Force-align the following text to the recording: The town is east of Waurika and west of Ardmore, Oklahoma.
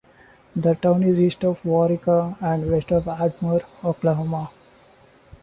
The 0.55 0.73
town 0.73 1.03
is 1.03 1.21
east 1.21 1.43
of 1.43 1.61
Waurika 1.61 2.35
and 2.41 2.71
west 2.71 2.91
of 2.91 3.07
Ardmore, 3.07 3.61
Oklahoma. 3.85 4.49